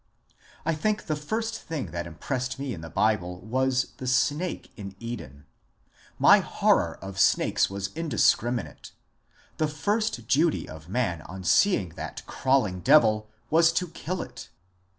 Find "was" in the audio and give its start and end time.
3.41-3.91, 7.69-7.89, 13.51-13.71